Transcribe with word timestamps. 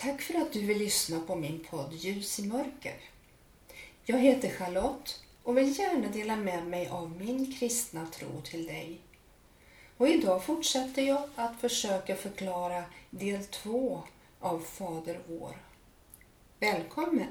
Tack 0.00 0.22
för 0.22 0.34
att 0.34 0.52
du 0.52 0.60
vill 0.60 0.78
lyssna 0.78 1.20
på 1.20 1.36
min 1.36 1.64
podd 1.70 1.92
Ljus 1.92 2.38
i 2.38 2.46
mörker. 2.46 2.94
Jag 4.04 4.18
heter 4.18 4.50
Charlotte 4.50 5.20
och 5.42 5.58
vill 5.58 5.78
gärna 5.78 6.08
dela 6.08 6.36
med 6.36 6.66
mig 6.66 6.88
av 6.88 7.10
min 7.10 7.52
kristna 7.58 8.06
tro 8.06 8.40
till 8.40 8.66
dig. 8.66 9.00
Och 9.96 10.08
idag 10.08 10.44
fortsätter 10.44 11.02
jag 11.02 11.22
att 11.34 11.60
försöka 11.60 12.16
förklara 12.16 12.84
del 13.10 13.44
två 13.44 14.02
av 14.40 14.60
Fader 14.60 15.20
vår. 15.28 15.56
Välkommen! 16.60 17.28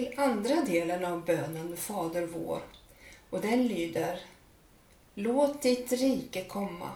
Till 0.00 0.18
andra 0.18 0.62
delen 0.62 1.04
av 1.04 1.24
bönen 1.24 1.76
Fader 1.76 2.26
vår 2.26 2.62
och 3.30 3.40
den 3.40 3.66
lyder 3.66 4.20
Låt 5.14 5.62
ditt 5.62 5.92
rike 5.92 6.44
komma. 6.44 6.90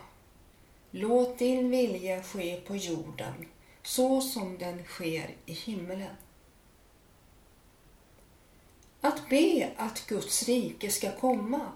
Låt 0.91 1.39
din 1.39 1.71
vilja 1.71 2.23
ske 2.23 2.61
på 2.61 2.77
jorden 2.77 3.49
så 3.83 4.21
som 4.21 4.59
den 4.59 4.85
sker 4.85 5.31
i 5.47 5.53
himmelen. 5.53 6.17
Att 9.01 9.29
be 9.29 9.71
att 9.77 10.07
Guds 10.07 10.43
rike 10.43 10.91
ska 10.91 11.13
komma 11.13 11.73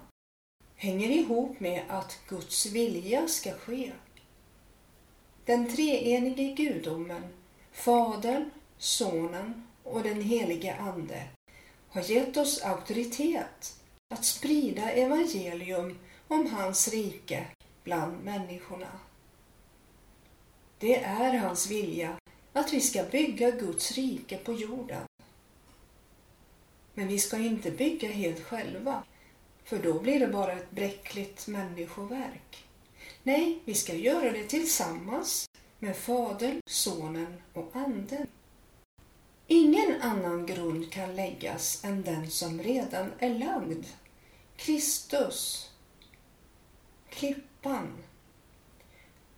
hänger 0.75 1.09
ihop 1.09 1.59
med 1.59 1.83
att 1.89 2.19
Guds 2.27 2.65
vilja 2.65 3.27
ska 3.27 3.53
ske. 3.53 3.91
Den 5.45 5.75
treenige 5.75 6.53
gudomen, 6.53 7.23
Fadern, 7.71 8.49
Sonen 8.77 9.68
och 9.89 10.03
den 10.03 10.21
helige 10.21 10.75
Ande 10.75 11.23
har 11.89 12.01
gett 12.01 12.37
oss 12.37 12.61
auktoritet 12.61 13.79
att 14.13 14.25
sprida 14.25 14.91
evangelium 14.91 15.99
om 16.27 16.47
hans 16.47 16.87
rike 16.87 17.47
bland 17.83 18.23
människorna. 18.23 18.99
Det 20.79 21.03
är 21.03 21.37
hans 21.37 21.71
vilja 21.71 22.17
att 22.53 22.73
vi 22.73 22.81
ska 22.81 23.03
bygga 23.03 23.51
Guds 23.51 23.91
rike 23.91 24.37
på 24.37 24.53
jorden. 24.53 25.01
Men 26.93 27.07
vi 27.07 27.19
ska 27.19 27.37
inte 27.37 27.71
bygga 27.71 28.11
helt 28.11 28.43
själva, 28.43 29.03
för 29.63 29.79
då 29.79 29.99
blir 29.99 30.19
det 30.19 30.27
bara 30.27 30.53
ett 30.53 30.71
bräckligt 30.71 31.47
människoverk. 31.47 32.65
Nej, 33.23 33.59
vi 33.65 33.73
ska 33.73 33.93
göra 33.93 34.31
det 34.31 34.43
tillsammans 34.43 35.45
med 35.79 35.97
Fadern, 35.97 36.61
Sonen 36.65 37.41
och 37.53 37.71
Anden. 37.73 38.27
Ingen 39.51 40.01
annan 40.01 40.45
grund 40.45 40.91
kan 40.91 41.15
läggas 41.15 41.83
än 41.83 42.03
den 42.03 42.31
som 42.31 42.63
redan 42.63 43.11
är 43.19 43.39
lagd. 43.39 43.85
Kristus. 44.55 45.69
Klippan. 47.09 47.87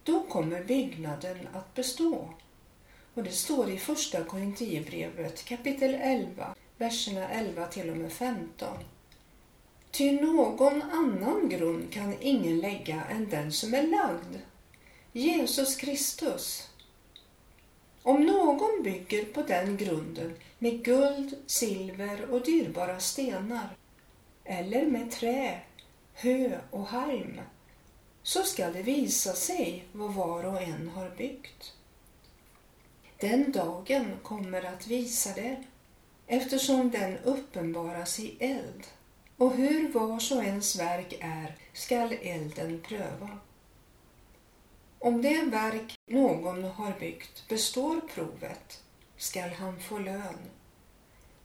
Då 0.04 0.24
kommer 0.24 0.64
byggnaden 0.64 1.48
att 1.54 1.74
bestå. 1.74 2.34
Och 3.14 3.24
det 3.24 3.32
står 3.32 3.70
i 3.70 3.78
första 3.78 4.24
Korinthierbrevet 4.24 5.46
kapitel 5.46 5.94
11, 5.94 6.56
verserna 6.78 7.30
11 7.30 7.68
till 7.68 7.90
och 7.90 7.98
med 7.98 8.12
15. 8.12 8.78
Ty 9.92 10.12
någon 10.12 10.82
annan 10.82 11.50
grund 11.50 11.94
kan 11.94 12.16
ingen 12.22 12.60
lägga 12.60 13.04
än 13.04 13.30
den 13.30 13.52
som 13.52 13.74
är 13.74 13.88
lagd, 13.88 14.38
Jesus 15.12 15.76
Kristus. 15.76 16.71
Om 18.04 18.26
någon 18.26 18.84
bygger 18.84 19.26
på 19.26 19.42
den 19.42 19.78
grunden 19.78 20.36
med 20.60 20.84
guld, 20.84 21.38
silver 21.46 22.32
och 22.32 22.46
dyrbara 22.46 23.00
stenar 23.00 23.70
eller 24.44 24.86
med 24.86 25.12
trä, 25.12 25.60
hö 26.14 26.60
och 26.70 26.86
halm 26.86 27.42
så 28.24 28.44
skall 28.44 28.74
det 28.74 28.84
visa 28.84 29.34
sig 29.34 29.86
vad 29.92 30.14
var 30.14 30.44
och 30.46 30.62
en 30.62 30.88
har 30.88 31.10
byggt. 31.10 31.74
Den 33.18 33.52
dagen 33.52 34.18
kommer 34.24 34.64
att 34.66 34.88
visa 34.88 35.30
det 35.36 35.64
eftersom 36.28 36.92
den 36.92 37.18
uppenbaras 37.18 38.20
i 38.20 38.36
eld 38.40 38.88
och 39.38 39.54
hur 39.56 39.92
vars 39.92 40.32
och 40.32 40.44
ens 40.44 40.80
verk 40.80 41.18
är 41.20 41.56
skall 41.74 42.14
elden 42.22 42.82
pröva. 42.88 43.40
Om 45.04 45.22
det 45.22 45.42
verk 45.42 46.00
någon 46.08 46.64
har 46.64 47.00
byggt 47.00 47.48
består 47.48 48.02
provet 48.14 48.84
skall 49.18 49.50
han 49.50 49.80
få 49.80 50.00
lön. 50.00 50.38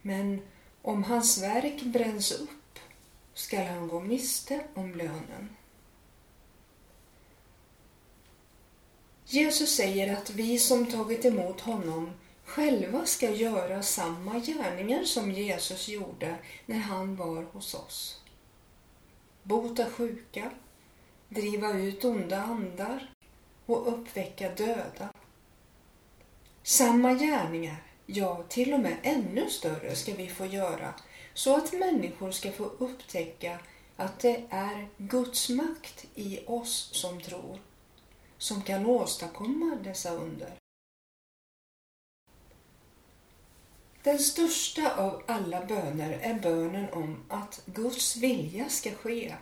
Men 0.03 0.41
om 0.83 1.05
hans 1.05 1.43
verk 1.43 1.83
bränns 1.83 2.33
upp 2.33 2.78
skall 3.34 3.67
han 3.67 3.89
gå 3.89 4.00
miste 4.00 4.61
om 4.75 4.94
lönen. 4.94 5.56
Jesus 9.27 9.77
säger 9.77 10.17
att 10.17 10.31
vi 10.31 10.59
som 10.59 10.87
tagit 10.87 11.25
emot 11.25 11.61
honom 11.61 12.11
själva 12.44 13.06
ska 13.06 13.31
göra 13.31 13.83
samma 13.83 14.38
gärningar 14.38 15.05
som 15.05 15.33
Jesus 15.33 15.88
gjorde 15.88 16.37
när 16.67 16.78
han 16.78 17.17
var 17.17 17.43
hos 17.43 17.75
oss. 17.75 18.21
Bota 19.43 19.91
sjuka, 19.91 20.50
driva 21.28 21.73
ut 21.73 22.05
onda 22.05 22.43
andar, 22.43 23.16
och 23.66 23.88
uppväcka 23.88 24.54
döda. 24.54 25.09
Samma 26.62 27.15
gärningar, 27.15 27.77
ja 28.06 28.44
till 28.49 28.75
och 28.75 28.81
med 28.81 28.97
ännu 29.03 29.50
större 29.50 29.97
ska 29.97 30.15
vi 30.15 30.28
få 30.28 30.47
göra 30.47 30.94
så 31.34 31.56
att 31.56 31.72
människor 31.72 32.31
ska 32.31 32.53
få 32.53 32.65
upptäcka 32.65 33.59
att 33.97 34.21
det 34.21 34.43
är 34.50 34.88
Guds 34.97 35.49
makt 35.49 36.06
i 36.15 36.41
oss 36.47 36.91
som 36.93 37.21
tror 37.21 37.59
som 38.38 38.62
kan 38.62 38.87
åstadkomma 38.87 39.78
dessa 39.84 40.10
under. 40.10 40.53
Den 44.03 44.19
största 44.19 44.97
av 44.97 45.22
alla 45.26 45.66
böner 45.66 46.19
är 46.22 46.34
bönen 46.34 46.93
om 46.93 47.25
att 47.28 47.62
Guds 47.66 48.16
vilja 48.16 48.69
ska 48.69 48.91
ske 48.91 49.34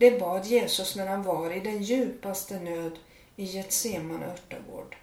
det 0.00 0.20
bad 0.20 0.46
Jesus 0.46 0.96
när 0.96 1.06
han 1.06 1.22
var 1.22 1.50
i 1.50 1.60
den 1.60 1.82
djupaste 1.82 2.60
nöd 2.60 2.98
i 3.36 3.44
Getsemane 3.44 4.26
örtagård. 4.26 4.96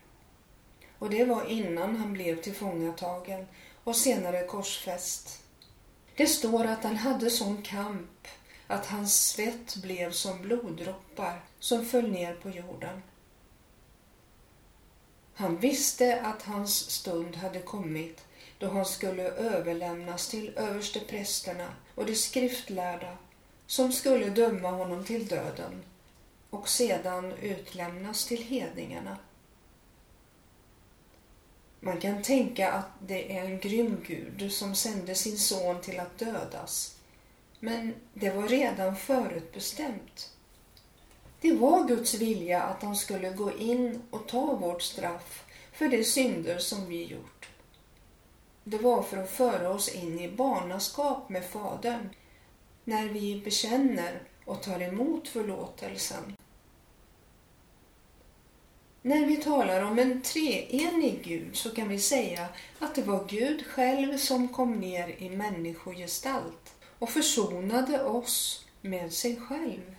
Och 0.99 1.09
det 1.09 1.25
var 1.25 1.45
innan 1.45 1.95
han 1.95 2.13
blev 2.13 2.41
tillfångatagen 2.41 3.47
och 3.83 3.95
senare 3.95 4.47
korsfäst. 4.47 5.43
Det 6.15 6.27
står 6.27 6.65
att 6.65 6.83
han 6.83 6.95
hade 6.95 7.29
sån 7.29 7.61
kamp 7.61 8.27
att 8.67 8.85
hans 8.85 9.29
svett 9.29 9.75
blev 9.75 10.11
som 10.11 10.41
bloddroppar 10.41 11.41
som 11.59 11.85
föll 11.85 12.11
ner 12.11 12.33
på 12.33 12.49
jorden. 12.49 13.01
Han 15.33 15.57
visste 15.57 16.21
att 16.21 16.41
hans 16.41 16.89
stund 16.89 17.35
hade 17.35 17.59
kommit 17.59 18.25
då 18.59 18.69
han 18.69 18.85
skulle 18.85 19.23
överlämnas 19.23 20.27
till 20.27 20.53
översteprästerna 20.55 21.67
och 21.95 22.05
de 22.05 22.15
skriftlärda 22.15 23.17
som 23.67 23.91
skulle 23.91 24.29
döma 24.29 24.71
honom 24.71 25.03
till 25.03 25.27
döden 25.27 25.83
och 26.49 26.69
sedan 26.69 27.33
utlämnas 27.33 28.25
till 28.25 28.43
hedningarna. 28.43 29.17
Man 31.79 31.99
kan 31.99 32.23
tänka 32.23 32.71
att 32.71 32.89
det 33.07 33.37
är 33.37 33.45
en 33.45 33.59
grym 33.59 34.03
gud 34.07 34.53
som 34.53 34.75
sände 34.75 35.15
sin 35.15 35.37
son 35.37 35.81
till 35.81 35.99
att 35.99 36.17
dödas. 36.17 36.97
Men 37.59 37.93
det 38.13 38.29
var 38.29 38.47
redan 38.47 38.95
förutbestämt. 38.95 40.33
Det 41.41 41.53
var 41.53 41.87
Guds 41.87 42.13
vilja 42.13 42.61
att 42.63 42.83
han 42.83 42.95
skulle 42.95 43.29
gå 43.29 43.57
in 43.57 44.01
och 44.09 44.27
ta 44.27 44.55
vårt 44.55 44.81
straff 44.81 45.45
för 45.71 45.87
de 45.87 46.03
synder 46.03 46.59
som 46.59 46.85
vi 46.85 47.03
gjort. 47.03 47.49
Det 48.63 48.77
var 48.77 49.03
för 49.03 49.17
att 49.17 49.31
föra 49.31 49.69
oss 49.69 49.89
in 49.89 50.19
i 50.19 50.31
barnaskap 50.31 51.29
med 51.29 51.45
Fadern 51.45 52.09
när 52.87 53.07
vi 53.07 53.41
bekänner 53.45 54.21
och 54.45 54.63
tar 54.63 54.81
emot 54.81 55.27
förlåtelsen. 55.27 56.35
När 59.01 59.25
vi 59.25 59.37
talar 59.37 59.81
om 59.81 59.99
en 59.99 60.21
treenig 60.21 61.23
Gud 61.23 61.55
så 61.55 61.75
kan 61.75 61.89
vi 61.89 61.99
säga 61.99 62.47
att 62.79 62.95
det 62.95 63.01
var 63.01 63.27
Gud 63.27 63.65
själv 63.65 64.17
som 64.17 64.47
kom 64.47 64.79
ner 64.79 65.15
i 65.17 65.29
människogestalt 65.29 66.75
och 66.99 67.09
försonade 67.09 68.03
oss 68.03 68.65
med 68.81 69.13
sig 69.13 69.35
själv. 69.35 69.95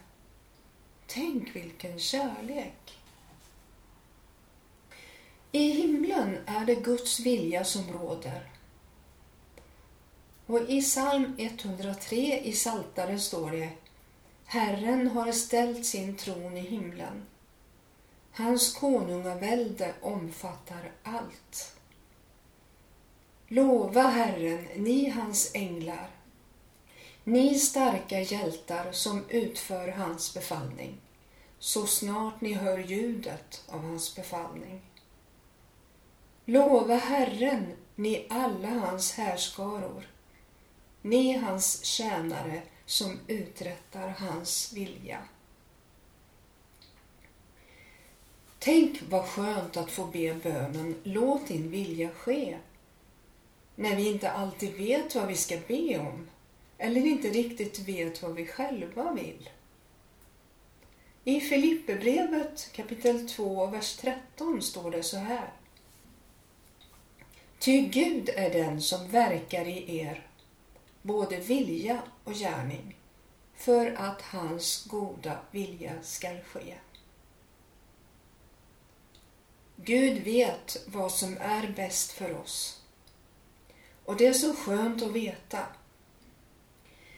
Tänk 1.07 1.57
vilken 1.57 1.99
kärlek! 1.99 2.99
I 5.53 5.71
himlen 5.71 6.39
är 6.47 6.65
det 6.65 6.75
Guds 6.75 7.21
vilja 7.21 7.65
som 7.65 7.93
råder 7.93 8.58
och 10.49 10.61
i 10.71 10.83
psalm 10.83 11.35
103 11.39 12.41
i 12.45 12.53
Saltaren 12.53 13.21
står 13.21 13.51
det 13.51 13.71
Herren 14.45 15.09
har 15.09 15.33
ställt 15.33 15.87
sin 15.87 16.17
tron 16.17 16.57
i 16.57 16.61
himlen. 16.61 17.27
Hans 18.33 18.75
konungavälde 18.75 19.95
omfattar 20.03 20.91
allt. 21.03 21.77
Lova 23.49 24.03
Herren, 24.03 24.69
ni 24.77 25.11
hans 25.11 25.51
änglar, 25.55 26.11
ni 27.25 27.59
starka 27.59 28.21
hjältar 28.21 28.93
som 28.93 29.25
utför 29.29 29.89
hans 29.89 30.35
befallning, 30.35 31.01
så 31.59 31.87
snart 31.87 32.41
ni 32.41 32.53
hör 32.53 32.79
ljudet 32.79 33.65
av 33.69 33.81
hans 33.81 34.17
befallning. 34.17 34.81
Lova 36.45 36.95
Herren, 36.95 37.67
ni 37.95 38.27
alla 38.31 38.69
hans 38.69 39.13
härskaror, 39.13 40.07
ni 41.03 41.37
hans 41.37 41.85
tjänare 41.85 42.63
som 42.87 43.19
uträttar 43.27 44.09
hans 44.09 44.73
vilja. 44.73 45.19
Tänk 48.59 49.03
vad 49.09 49.25
skönt 49.25 49.77
att 49.77 49.91
få 49.91 50.05
be 50.05 50.35
bönen 50.35 50.95
Låt 51.03 51.49
din 51.49 51.71
vilja 51.71 52.11
ske. 52.11 52.59
När 53.75 53.97
vi 53.97 54.09
inte 54.09 54.31
alltid 54.31 54.75
vet 54.75 55.15
vad 55.15 55.27
vi 55.27 55.37
ska 55.37 55.59
be 55.69 55.99
om 55.99 56.29
eller 56.79 57.07
inte 57.07 57.29
riktigt 57.29 57.79
vet 57.79 58.23
vad 58.23 58.35
vi 58.35 58.47
själva 58.47 59.13
vill. 59.13 59.51
I 61.25 61.41
Filipperbrevet 61.41 62.73
kapitel 62.73 63.29
2, 63.29 63.67
vers 63.67 63.97
13 63.97 64.63
står 64.63 64.91
det 64.91 65.03
så 65.03 65.17
här. 65.17 65.53
Ty 67.59 67.81
Gud 67.81 68.29
är 68.29 68.51
den 68.51 68.81
som 68.81 69.09
verkar 69.09 69.69
i 69.69 69.99
er, 69.99 70.28
både 71.09 71.37
vilja 71.37 72.03
och 72.25 72.35
gärning, 72.35 72.97
för 73.55 73.93
att 73.93 74.23
hans 74.23 74.85
goda 74.85 75.39
vilja 75.51 75.93
skall 76.03 76.41
ske. 76.41 76.75
Gud 79.77 80.23
vet 80.25 80.77
vad 80.87 81.13
som 81.13 81.37
är 81.41 81.73
bäst 81.77 82.13
för 82.13 82.41
oss. 82.41 82.83
Och 84.05 84.17
det 84.17 84.27
är 84.27 84.33
så 84.33 84.55
skönt 84.55 85.03
att 85.03 85.13
veta. 85.13 85.67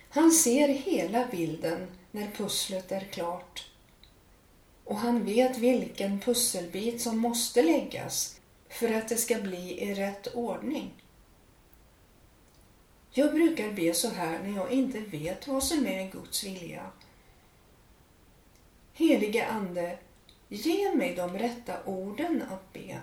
Han 0.08 0.32
ser 0.32 0.68
hela 0.68 1.26
bilden 1.26 1.86
när 2.10 2.30
pusslet 2.30 2.92
är 2.92 3.04
klart. 3.04 3.70
Och 4.84 4.96
han 4.96 5.24
vet 5.24 5.58
vilken 5.58 6.20
pusselbit 6.20 7.00
som 7.00 7.18
måste 7.18 7.62
läggas 7.62 8.40
för 8.68 8.94
att 8.94 9.08
det 9.08 9.16
ska 9.16 9.38
bli 9.38 9.80
i 9.82 9.94
rätt 9.94 10.26
ordning. 10.34 10.90
Jag 13.12 13.34
brukar 13.34 13.72
be 13.72 13.94
så 13.94 14.08
här 14.08 14.38
när 14.42 14.56
jag 14.56 14.72
inte 14.72 15.00
vet 15.00 15.48
vad 15.48 15.64
som 15.64 15.86
är 15.86 16.10
Guds 16.10 16.44
vilja. 16.44 16.90
Helige 18.92 19.46
Ande, 19.46 19.98
Ge 20.52 20.94
mig 20.94 21.14
de 21.14 21.38
rätta 21.38 21.84
orden 21.84 22.42
att 22.50 22.72
be. 22.72 23.00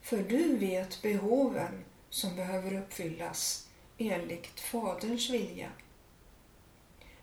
För 0.00 0.16
du 0.16 0.56
vet 0.56 1.02
behoven 1.02 1.84
som 2.10 2.36
behöver 2.36 2.74
uppfyllas 2.74 3.68
enligt 3.98 4.60
Faderns 4.60 5.30
vilja. 5.30 5.70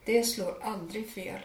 Det 0.06 0.24
slår 0.24 0.64
aldrig 0.64 1.10
fel. 1.10 1.40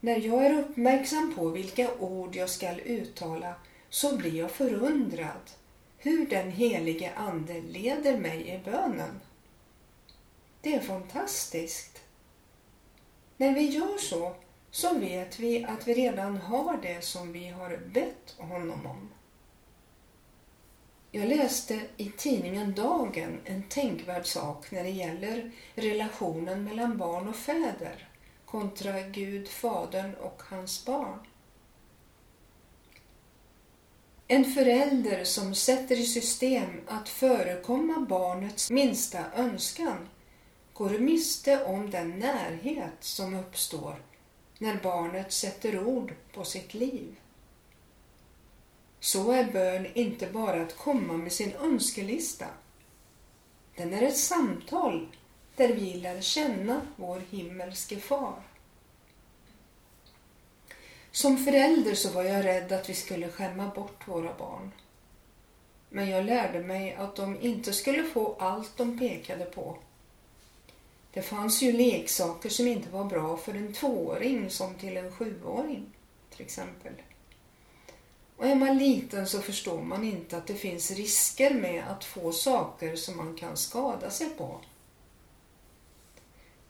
När 0.00 0.16
jag 0.16 0.46
är 0.46 0.58
uppmärksam 0.58 1.34
på 1.34 1.48
vilka 1.48 1.94
ord 1.94 2.36
jag 2.36 2.50
skall 2.50 2.80
uttala 2.80 3.54
så 3.88 4.16
blir 4.16 4.34
jag 4.34 4.50
förundrad 4.50 5.50
hur 5.98 6.26
den 6.26 6.50
helige 6.50 7.14
Ande 7.14 7.60
leder 7.60 8.16
mig 8.18 8.48
i 8.48 8.58
bönen. 8.64 9.20
Det 10.60 10.74
är 10.74 10.80
fantastiskt. 10.80 12.02
När 13.36 13.54
vi 13.54 13.68
gör 13.68 13.98
så 13.98 14.34
så 14.70 14.98
vet 14.98 15.38
vi 15.38 15.64
att 15.64 15.88
vi 15.88 15.94
redan 15.94 16.36
har 16.36 16.76
det 16.82 17.04
som 17.04 17.32
vi 17.32 17.48
har 17.48 17.76
bett 17.76 18.34
honom 18.38 18.86
om. 18.86 19.08
Jag 21.10 21.28
läste 21.28 21.80
i 21.96 22.10
tidningen 22.16 22.74
Dagen 22.74 23.40
en 23.44 23.62
tänkvärd 23.62 24.26
sak 24.26 24.70
när 24.70 24.84
det 24.84 24.90
gäller 24.90 25.50
relationen 25.74 26.64
mellan 26.64 26.98
barn 26.98 27.28
och 27.28 27.36
fäder 27.36 28.08
kontra 28.44 29.00
Gud, 29.00 29.48
Fadern 29.48 30.14
och 30.14 30.42
hans 30.42 30.86
barn. 30.86 31.18
En 34.30 34.44
förälder 34.44 35.24
som 35.24 35.54
sätter 35.54 36.00
i 36.00 36.06
system 36.06 36.80
att 36.86 37.08
förekomma 37.08 38.06
barnets 38.08 38.70
minsta 38.70 39.32
önskan 39.36 40.08
går 40.72 40.90
miste 40.98 41.64
om 41.64 41.90
den 41.90 42.18
närhet 42.18 42.96
som 43.00 43.34
uppstår 43.34 44.02
när 44.58 44.80
barnet 44.82 45.32
sätter 45.32 45.86
ord 45.86 46.14
på 46.34 46.44
sitt 46.44 46.74
liv. 46.74 47.16
Så 49.00 49.32
är 49.32 49.52
bön 49.52 49.86
inte 49.94 50.26
bara 50.26 50.62
att 50.62 50.76
komma 50.76 51.12
med 51.12 51.32
sin 51.32 51.52
önskelista. 51.52 52.46
Den 53.76 53.94
är 53.94 54.02
ett 54.02 54.18
samtal 54.18 55.08
där 55.56 55.68
vi 55.68 55.94
lär 55.94 56.20
känna 56.20 56.80
vår 56.96 57.22
himmelske 57.30 57.96
far. 57.96 58.47
Som 61.12 61.38
förälder 61.38 61.94
så 61.94 62.10
var 62.10 62.22
jag 62.22 62.44
rädd 62.44 62.72
att 62.72 62.90
vi 62.90 62.94
skulle 62.94 63.28
skämma 63.28 63.68
bort 63.74 64.08
våra 64.08 64.34
barn. 64.38 64.72
Men 65.88 66.10
jag 66.10 66.24
lärde 66.24 66.60
mig 66.60 66.94
att 66.94 67.16
de 67.16 67.40
inte 67.40 67.72
skulle 67.72 68.04
få 68.04 68.36
allt 68.38 68.76
de 68.76 68.98
pekade 68.98 69.44
på 69.44 69.78
det 71.18 71.22
fanns 71.22 71.62
ju 71.62 71.72
leksaker 71.72 72.48
som 72.48 72.66
inte 72.66 72.90
var 72.90 73.04
bra 73.04 73.36
för 73.36 73.54
en 73.54 73.72
tvååring 73.72 74.50
som 74.50 74.74
till 74.74 74.96
en 74.96 75.12
sjuåring 75.12 75.86
till 76.30 76.40
exempel. 76.40 76.92
Och 78.36 78.46
är 78.46 78.54
man 78.54 78.78
liten 78.78 79.26
så 79.26 79.40
förstår 79.40 79.82
man 79.82 80.04
inte 80.04 80.36
att 80.36 80.46
det 80.46 80.54
finns 80.54 80.90
risker 80.90 81.54
med 81.54 81.84
att 81.88 82.04
få 82.04 82.32
saker 82.32 82.96
som 82.96 83.16
man 83.16 83.36
kan 83.36 83.56
skada 83.56 84.10
sig 84.10 84.28
på. 84.30 84.60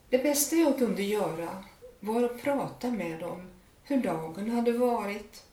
Det 0.09 0.19
bästa 0.19 0.57
jag 0.57 0.79
kunde 0.79 1.03
göra 1.03 1.65
var 2.01 2.23
att 2.23 2.43
prata 2.43 2.91
med 2.91 3.21
dem 3.21 3.51
hur 3.89 4.03
dagen 4.03 4.51
hade 4.51 4.73
varit 4.73 5.45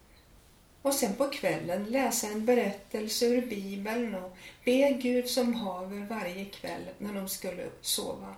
och 0.82 0.94
sen 0.94 1.16
på 1.16 1.30
kvällen 1.30 1.84
läsa 1.84 2.28
en 2.28 2.46
berättelse 2.46 3.26
ur 3.26 3.46
Bibeln 3.46 4.16
och 4.16 4.38
be 4.66 4.90
Gud 5.02 5.30
som 5.30 5.54
haver 5.54 6.06
varje 6.10 6.46
kväll 6.46 6.90
när 6.98 7.14
de 7.14 7.30
skulle 7.30 7.70
sova. 7.82 8.36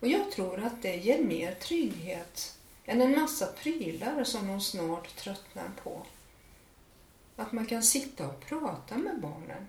Och 0.00 0.08
jag 0.08 0.30
tror 0.30 0.64
att 0.64 0.82
det 0.82 0.96
ger 0.96 1.18
mer 1.18 1.54
trygghet 1.54 2.58
än 2.84 3.02
en 3.02 3.20
massa 3.20 3.46
prylar 3.46 4.24
som 4.24 4.46
de 4.46 4.60
snart 4.60 5.16
tröttnar 5.16 5.70
på. 5.82 6.06
Att 7.36 7.52
man 7.52 7.66
kan 7.66 7.82
sitta 7.82 8.26
och 8.26 8.40
prata 8.40 8.96
med 8.96 9.20
barnen. 9.20 9.68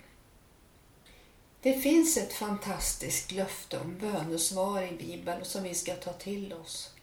Det 1.61 1.73
finns 1.73 2.17
ett 2.17 2.33
fantastiskt 2.33 3.31
löfte 3.31 3.79
om 3.79 3.97
bönesvar 3.97 4.83
i 4.83 4.91
Bibeln 4.91 5.45
som 5.45 5.63
vi 5.63 5.75
ska 5.75 5.95
ta 5.95 6.13
till 6.13 6.53
oss. 6.53 6.93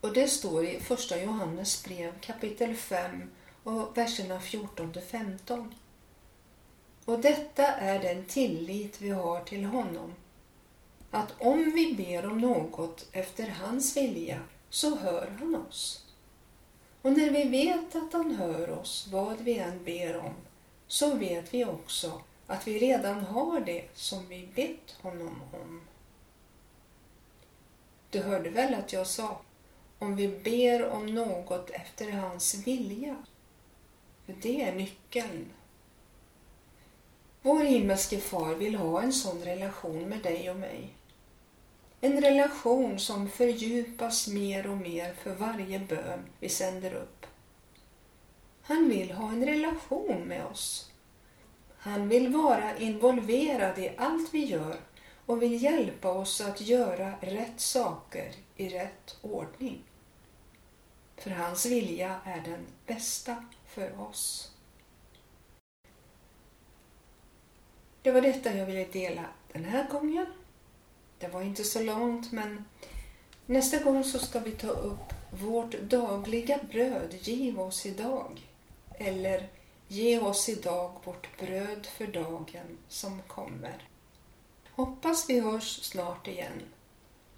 Och 0.00 0.12
det 0.12 0.28
står 0.28 0.64
i 0.64 0.80
första 0.80 1.22
Johannes 1.22 1.84
brev 1.84 2.20
kapitel 2.20 2.74
5 2.74 3.30
och 3.62 3.98
verserna 3.98 4.40
14 4.40 4.92
till 4.92 5.02
15. 5.02 5.74
Och 7.04 7.20
detta 7.20 7.66
är 7.66 8.02
den 8.02 8.24
tillit 8.24 9.00
vi 9.00 9.10
har 9.10 9.40
till 9.40 9.64
honom 9.64 10.14
att 11.10 11.34
om 11.38 11.72
vi 11.74 11.94
ber 11.94 12.26
om 12.26 12.40
något 12.40 13.06
efter 13.12 13.48
hans 13.48 13.96
vilja 13.96 14.40
så 14.70 14.96
hör 14.96 15.36
han 15.38 15.54
oss. 15.54 16.06
Och 17.02 17.12
när 17.12 17.30
vi 17.30 17.44
vet 17.44 17.96
att 17.96 18.12
han 18.12 18.34
hör 18.34 18.70
oss, 18.70 19.08
vad 19.12 19.40
vi 19.40 19.58
än 19.58 19.84
ber 19.84 20.16
om, 20.16 20.34
så 20.86 21.14
vet 21.14 21.54
vi 21.54 21.64
också 21.64 22.22
att 22.46 22.66
vi 22.66 22.78
redan 22.78 23.20
har 23.20 23.60
det 23.60 23.88
som 23.94 24.28
vi 24.28 24.48
bett 24.54 24.96
honom 25.02 25.42
om. 25.52 25.80
Du 28.10 28.22
hörde 28.22 28.50
väl 28.50 28.74
att 28.74 28.92
jag 28.92 29.06
sa 29.06 29.40
om 29.98 30.16
vi 30.16 30.28
ber 30.28 30.88
om 30.88 31.06
något 31.06 31.70
efter 31.70 32.12
hans 32.12 32.54
vilja? 32.66 33.16
För 34.26 34.34
det 34.42 34.62
är 34.62 34.74
nyckeln. 34.74 35.50
Vår 37.42 37.64
himmelske 37.64 38.18
far 38.18 38.54
vill 38.54 38.74
ha 38.74 39.02
en 39.02 39.12
sån 39.12 39.42
relation 39.42 40.08
med 40.08 40.22
dig 40.22 40.50
och 40.50 40.56
mig. 40.56 40.94
En 42.00 42.20
relation 42.20 42.98
som 42.98 43.28
fördjupas 43.28 44.28
mer 44.28 44.70
och 44.70 44.76
mer 44.76 45.12
för 45.12 45.34
varje 45.34 45.78
bön 45.78 46.26
vi 46.40 46.48
sänder 46.48 46.94
upp. 46.94 47.26
Han 48.62 48.88
vill 48.88 49.10
ha 49.10 49.28
en 49.28 49.46
relation 49.46 50.20
med 50.26 50.46
oss. 50.46 50.92
Han 51.78 52.08
vill 52.08 52.28
vara 52.28 52.78
involverad 52.78 53.78
i 53.78 53.92
allt 53.96 54.34
vi 54.34 54.44
gör 54.44 54.76
och 55.26 55.42
vill 55.42 55.62
hjälpa 55.62 56.10
oss 56.10 56.40
att 56.40 56.60
göra 56.60 57.12
rätt 57.20 57.60
saker 57.60 58.32
i 58.56 58.68
rätt 58.68 59.16
ordning. 59.22 59.87
För 61.18 61.30
hans 61.30 61.66
vilja 61.66 62.20
är 62.24 62.40
den 62.40 62.66
bästa 62.86 63.44
för 63.66 64.00
oss. 64.00 64.52
Det 68.02 68.10
var 68.10 68.20
detta 68.20 68.54
jag 68.54 68.66
ville 68.66 68.84
dela 68.84 69.24
den 69.52 69.64
här 69.64 69.88
gången. 69.88 70.26
Det 71.18 71.28
var 71.28 71.42
inte 71.42 71.64
så 71.64 71.82
långt 71.82 72.32
men 72.32 72.64
nästa 73.46 73.78
gång 73.78 74.04
så 74.04 74.18
ska 74.18 74.38
vi 74.40 74.50
ta 74.50 74.68
upp 74.68 75.12
Vårt 75.30 75.80
dagliga 75.80 76.58
bröd 76.70 77.14
giv 77.20 77.60
oss 77.60 77.86
idag. 77.86 78.40
Eller 78.94 79.48
Ge 79.90 80.18
oss 80.18 80.48
idag 80.48 80.92
vårt 81.04 81.38
bröd 81.38 81.86
för 81.86 82.06
dagen 82.06 82.78
som 82.88 83.22
kommer. 83.26 83.88
Hoppas 84.70 85.30
vi 85.30 85.40
hörs 85.40 85.82
snart 85.82 86.28
igen 86.28 86.62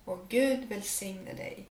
och 0.04 0.18
Gud 0.28 0.68
välsigne 0.68 1.32
dig. 1.32 1.69